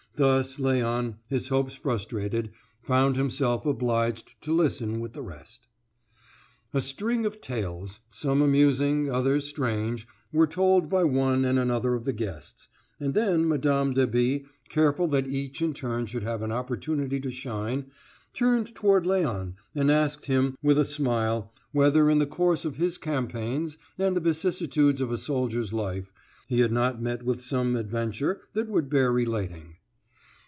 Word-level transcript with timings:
Thus 0.17 0.57
Léon, 0.57 1.15
his 1.29 1.47
hopes 1.47 1.73
frustrated, 1.73 2.51
found 2.83 3.15
himself 3.15 3.65
obliged 3.65 4.39
to 4.41 4.51
listen 4.51 4.99
with 4.99 5.13
the 5.13 5.21
rest. 5.23 5.67
A 6.73 6.81
string 6.81 7.25
of 7.25 7.39
tales, 7.39 8.01
some 8.11 8.41
amusing, 8.41 9.09
others 9.09 9.47
strange, 9.47 10.05
were 10.33 10.45
told 10.45 10.89
by 10.89 11.05
one 11.05 11.45
and 11.45 11.57
another 11.57 11.95
of 11.95 12.03
the 12.03 12.11
guests, 12.13 12.67
and 12.99 13.13
then 13.13 13.47
Mme. 13.47 13.93
de 13.93 14.05
B., 14.05 14.45
careful 14.69 15.07
that 15.07 15.25
each 15.27 15.61
in 15.61 15.73
turn 15.73 16.05
should 16.07 16.23
have 16.23 16.41
an 16.43 16.51
opportunity 16.51 17.19
to 17.21 17.31
shine, 17.31 17.89
turned 18.33 18.75
toward 18.75 19.05
Léon 19.05 19.53
and 19.73 19.89
asked 19.89 20.25
him, 20.25 20.55
with 20.61 20.77
a 20.77 20.85
smile, 20.85 21.53
whether 21.71 22.09
in 22.09 22.19
the 22.19 22.27
course 22.27 22.63
of 22.65 22.75
his 22.75 22.97
campaigns 22.97 23.77
and 23.97 24.15
the 24.15 24.21
vicissitudes 24.21 24.99
of 24.99 25.09
a 25.11 25.17
soldier's 25.17 25.71
life, 25.71 26.11
he 26.47 26.59
had 26.59 26.71
not 26.71 27.01
met 27.01 27.23
with 27.23 27.41
some 27.41 27.77
adventure 27.77 28.41
that 28.53 28.67
would 28.67 28.89
bear 28.89 29.09
relating. 29.09 29.77